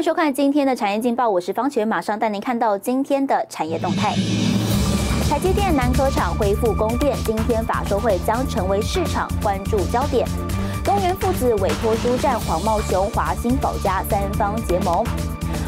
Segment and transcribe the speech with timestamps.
[0.00, 4.14] 迎收看今天的产业劲报，我是方全，马上带您看到今天的产业动态。
[5.28, 10.26] 台积电南科厂恢复供电，今天法说会将成为市场关注焦点。
[10.82, 15.04] 东元父子委托书站黄茂雄、华兴宝家三方结盟。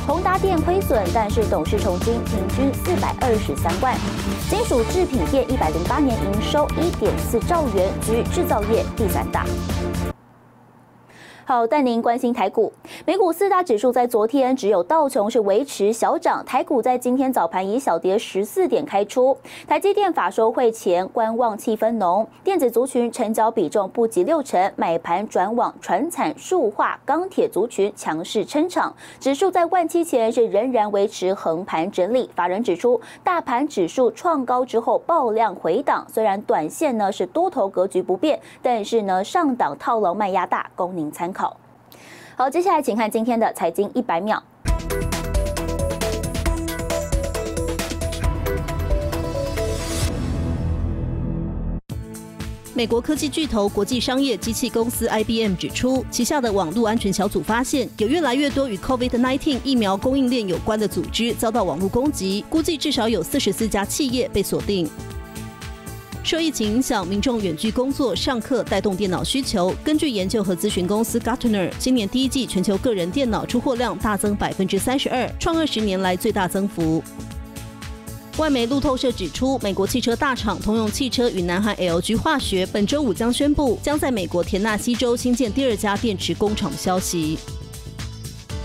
[0.07, 3.94] 宏达电亏损，但是董事重金平均四百二十三万。
[4.49, 9.44] 金属制品业一百零八年营收一点四兆元，居制造业第三大。
[11.45, 12.73] 好，带您关心台股。
[13.05, 19.37] 美股四大指数在昨天只有道琼是维持小涨，台股在今天早盘以小跌十四点开出。
[19.67, 28.95] 台积电法收会前观望气氛浓，电子族群成交比重不及六成，买盘转往船产、塑化、钢铁族群强势撑场。
[29.18, 32.31] 指数在万七前是仍然维持横盘整理。
[32.37, 41.42] 法人指出，大盘指数创高之后爆量回档，虽然短线呢是多头格局不变，但是呢上档套牢卖压大，供您参考。
[42.43, 44.43] 好，接下来请看今天的财经一百秒。
[52.75, 64.91] 美国科技巨头国际商业机器公司 IBM 指出，旗下的网络安全小组发现，有越来越多与 COVID-19 疫苗供应链有关的组织遭到网络攻击，估计至少有四十四家企业被锁定。
[66.25, 69.75] 受疫情影响，民众远距工作、上课带动电脑需求。
[69.83, 77.03] 根据研究和咨询公司 Gartner，今年第一季全球个人电脑出货量大增百分之三十二，创二十年来最大增幅。
[78.39, 87.37] 外媒路透社指出，美国汽车大厂通用汽车与南韩 LG 化学本周五将宣布将在美国田纳西州新建第二家电池工厂的消息。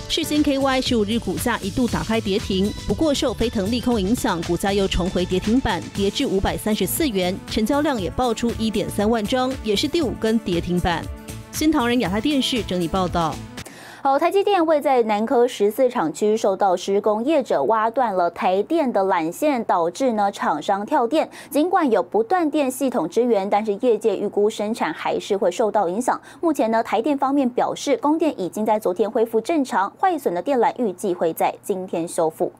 [0.10, 11.06] 世新 KY 十五日股价一度打开跌停，不过受飞腾利空影响，股价又重回跌停板，跌至五百三十四元，成交量也爆出一点三万张，也是第五根跌停板。
[11.52, 13.36] 新唐人亚太电视整理报道。
[14.00, 21.28] 好，台积电位在南科十四厂区受到施工业者挖断了台电的缆线，导致呢厂商跳电。
[21.50, 26.20] 尽管有不断电系统支援，但是业界预估生产还是会受到影响。
[26.40, 32.52] 目前呢，台电方面表示，供电已经在昨天恢复正常，坏损的电缆预计会在今天修复。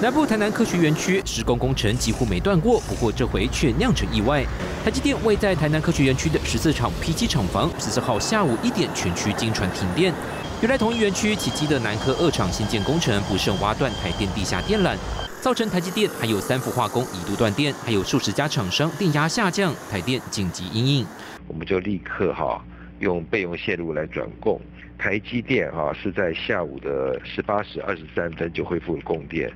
[0.00, 4.44] 南部台南科学园区施工工程几乎没断过，不过这回却酿成意外。
[4.84, 10.14] 台积电位在台南科学园区的十四厂 P 七厂房，十四号下午一点全区经传停电。
[10.62, 14.96] 原来同一园区起机的南科二厂新建工程不慎挖断台电地下电缆，
[15.40, 21.06] 造成台积电还有三幅化工一度断电，还有数十家厂商电压下降，台电紧急应应。
[21.48, 22.64] 我们就立刻哈
[23.00, 24.60] 用备用线路来转供。
[24.96, 29.50] 台积电哈是在下午的十八时二十三分就恢复了供电。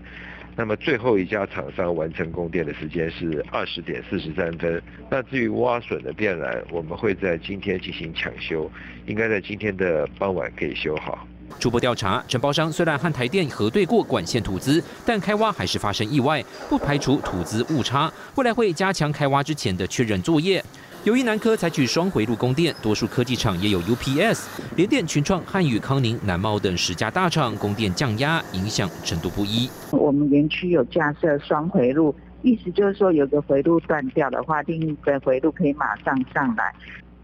[0.55, 4.83] 那么最后一家厂商完成供电的时间是二十点四十三分。
[5.11, 8.71] 那至于挖损的电缆，我们会在今天进行抢修，
[9.07, 11.27] 应该在今天的傍晚可以修好。
[11.59, 20.63] 初步调查，承包商虽然和台电核对过管线土资，但开挖还是发生意外，不排除土资误差，未来会加强开挖之前的确认作业。
[21.05, 24.47] 由于南科采取双回路供电，多数科技厂也有 UPS，
[24.77, 29.69] 联电、群创、汉语、康宁、南茂等十家大厂供电降压，影响程度不一。
[29.91, 36.73] 我们园区有架设双回路，意思就是说有个回路断掉的话，另一个回路可以马上上来。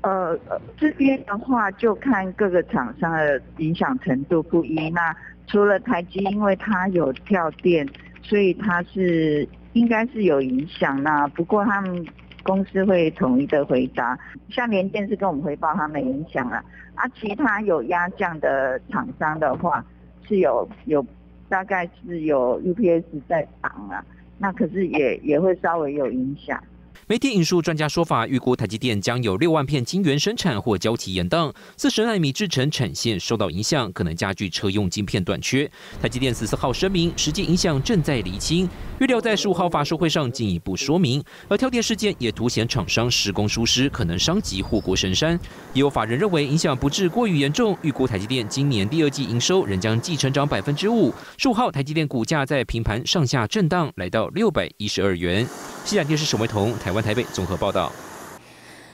[0.01, 0.37] 呃，
[0.77, 4.91] 这边的话就看各个厂商的影响程度不一。
[4.91, 5.15] 那
[5.47, 7.89] 除了台积，因为它有跳电，
[8.25, 11.01] 所以它是应该是有影响。
[11.01, 12.05] 那不过他们。
[12.49, 16.57] 公司会统一的回答，像联电是跟我们回报他们影响了，
[16.95, 19.85] 啊，其他有压降的厂商的话
[20.27, 21.05] 是有有
[21.47, 24.03] 大概是有 UPS 在挡啊，
[24.39, 26.59] 那可是也也会稍微有影响。
[27.11, 35.67] 媒体引述专家说法，预估台积电将有六万片晶圆生产或交期延宕，四十纳米制程产线受到影响，可能加剧车用晶片短缺。
[36.03, 38.69] 台积电十四号声明，实际影响正在厘清，
[39.01, 41.25] 预料在十五号法说会上进一步说明。
[41.49, 45.33] 而跳电事件也凸显厂商施工疏失，可能伤及护国神山。
[45.73, 51.11] 也有法人认为影响不至过于严重，预估台积电今年第二季营收仍将继成长百分之五。
[51.39, 55.49] 十五号台积电股价在平盘上下震荡，来到六百一十二元。
[55.87, 57.91] 西亚电视沈维彤，台湾台北综合报道。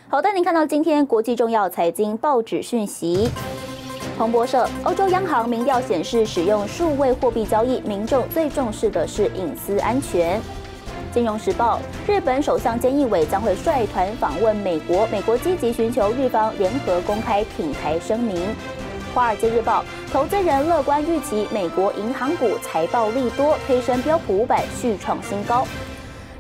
[0.09, 3.29] 好的，您看到今天国际重要财经报纸讯息。
[4.17, 10.41] 彭博社，欧洲央行民调显示，使用数位货币交易，民众最重视的是隐私安全。
[11.12, 18.55] 金融时报，日本首相菅义伟将会率团访问美国，美国积极寻求日方联合公开挺台声明。
[19.12, 25.67] 华尔街日报，投资人乐观预期美国银行股财报利多，推升标普五百续创新高。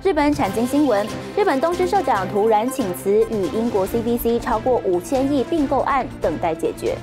[0.04, 6.94] 日本产经新闻：日本东芝社长突然请辞，与英国 CBC 超过五千亿并购案等待解决。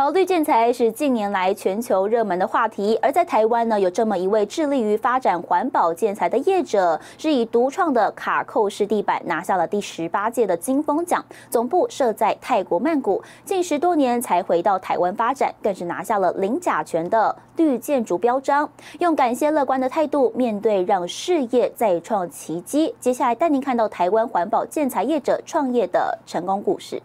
[0.00, 18.66] 好，绿建材是近年来全球热门的话题，而在台湾呢，有这么一位致力于发展环保建材的业者，是以独创的卡扣式地板拿下了第十八届的金风奖，总部设在泰国曼谷，近十多年才回到台湾发展，更是拿下了零甲醛的绿建筑标章，
[19.00, 22.94] 用感谢乐观的态度面对，让事业再创奇迹。
[22.98, 27.02] 接下来带您看到台湾环保建材业者创业的成功故事。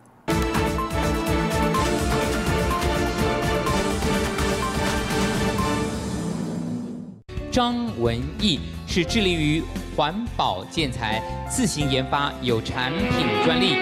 [7.55, 9.63] 张文义是致力于
[9.95, 13.77] 环保建材，自行研发有产品专利。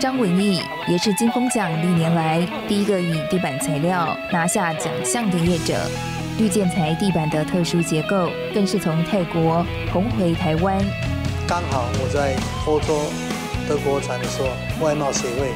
[0.00, 5.74] 张文义也是金风奖历年来第一个以地板材料拿下奖项的业者。
[6.38, 10.78] 绿建材地板的特殊结构，更是从泰国红回台湾。
[11.44, 12.36] 刚好我在
[12.68, 13.10] 欧洲
[13.68, 15.48] 德国展的时候，外贸协会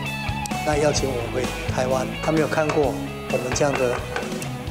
[0.66, 3.94] 那邀请我回台湾，他没有看过我们这样的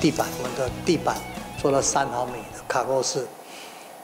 [0.01, 1.15] 地板，我们的地板
[1.59, 2.63] 做了三毫米的。
[2.69, 3.27] 卡扣式，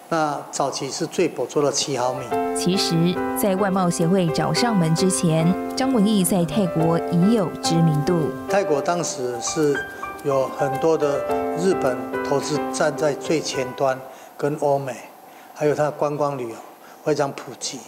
[0.09, 2.25] 那早期是最薄做了七毫米。
[2.53, 8.29] 其实，在外贸协会找上门之前，张文义在泰国已有知名度。
[8.49, 9.79] 泰国当时是
[10.25, 11.19] 有很多的
[11.57, 13.97] 日本投资站在最前端，
[14.35, 14.93] 跟欧美，
[15.53, 16.55] 还有它的观光旅游
[17.05, 17.79] 非常普及。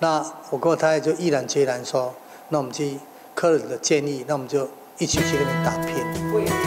[0.00, 2.12] 那我跟我太太就毅然决然说，
[2.50, 2.98] 那我们去
[3.34, 4.68] 客人的建议，那我们就。
[4.98, 5.96] 一起去那边打拼。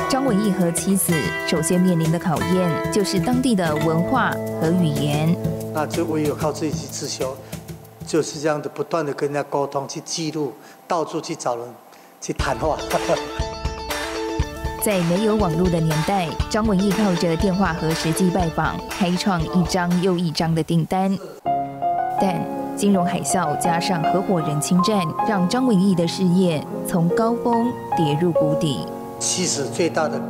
[0.10, 1.14] 张文义和妻子
[1.48, 4.32] 首先面临的考验就是当地的文化
[4.62, 5.36] 和语言。
[5.74, 7.36] 那就唯有靠自己去自修，
[8.06, 10.54] 就是这样的不断的跟人家沟通，去记录，
[10.88, 11.68] 到处去找人
[12.22, 12.78] 去谈话。
[14.82, 21.18] 在没有网络的年代，张文义靠着电话和实际拜访，开创一张又一张的订单。
[22.22, 22.40] 但
[22.76, 28.86] 金融海啸加上合伙人侵占，让张文义的事业从高峰跌入谷底。
[29.18, 30.22] 其实最大的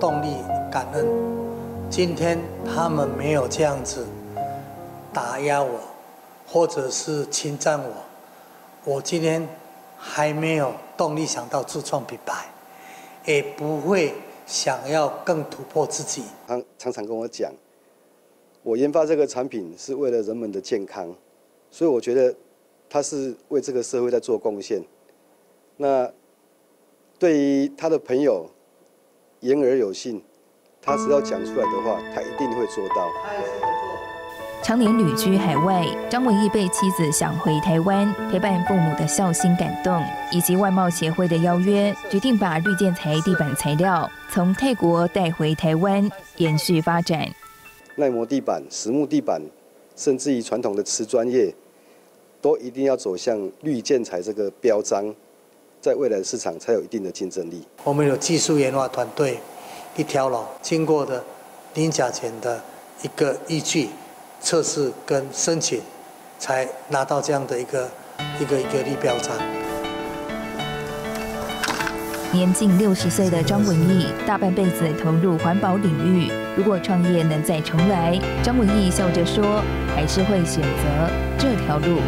[0.00, 0.36] 动力
[0.72, 1.06] 感恩，
[1.90, 4.06] 今天他们没有这样子
[5.12, 5.78] 打压我，
[6.48, 7.90] 或者是侵占我，
[8.86, 9.46] 我今天
[9.98, 12.46] 还没有动力想到自创品牌，
[13.26, 14.14] 也不会
[14.46, 16.24] 想要更突破自己。
[16.48, 17.52] 他常常跟我讲，
[18.62, 21.14] 我研发这个产品是为了人们的健康。
[21.70, 22.34] 所以我觉得
[22.88, 24.82] 他是为这个社会在做贡献。
[25.76, 26.10] 那
[27.18, 28.50] 对于他的朋友
[29.40, 30.22] 言而有信，
[30.82, 33.10] 他只要讲出来的话，他一定会做到。
[34.62, 46.06] 常年旅居海外，张文义被妻子想回台湾陪伴父母的孝心感动，以及外贸协会的邀约，决定把绿建材地板材料从泰国带回台湾，
[46.36, 47.26] 延续发展。
[47.96, 49.40] 耐磨地板、实木地板，
[50.00, 51.54] 甚至于传统的瓷砖业。
[52.42, 55.14] 都一定要走向绿建材这个标章，
[55.78, 57.62] 在未来的市场才有一定的竞争力。
[57.84, 59.38] 我们有技术研发团队，
[59.94, 61.22] 一条龙经过的
[61.74, 62.58] 零甲醛的
[63.02, 63.90] 一个依据
[64.40, 65.82] 测试跟申请，
[66.38, 67.90] 才拿到这样的一个
[68.40, 69.59] 一个一个绿标章。
[72.32, 76.30] 年近六十岁的张文义，大半辈子投入环保领域。
[76.56, 79.60] 如果创业能再重来，张文义笑着说，
[79.96, 81.98] 还是会选择这条路。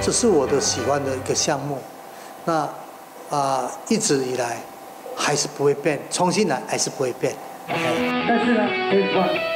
[0.00, 1.76] 这是我的喜欢的一个项目，
[2.46, 2.66] 那
[3.28, 4.56] 啊一直以来
[5.14, 7.34] 还是不会变，重新来还是不会变。
[7.72, 8.68] 但是呢，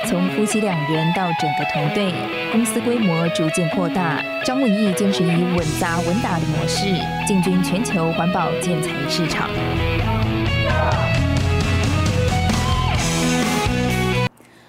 [0.07, 2.13] 从夫妻两人到整个团队，
[2.53, 4.23] 公司规模逐渐扩大。
[4.45, 6.87] 张文义坚持以稳扎稳打的模式
[7.27, 9.49] 进军全球环保建材市场。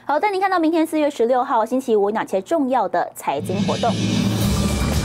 [0.06, 3.94] 好，带您看到明天四月十六号星期五哪些重要的财经活动。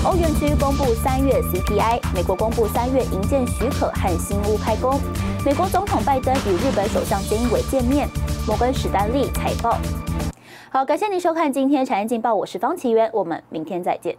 [0.03, 4.99] 欧元区公布三月 CPI，美国公布三月营建许可和新屋开工，
[5.45, 8.09] 美国总统拜登与日本首相菅义伟见面，
[8.47, 9.79] 摩根史丹利财报。
[10.71, 14.17] 好，感谢您收看今天产业劲爆，我是方奇源，我们明天再见。